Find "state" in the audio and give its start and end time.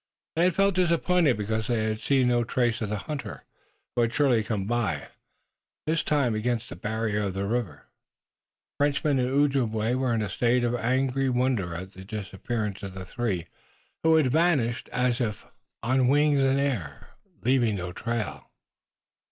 10.31-10.63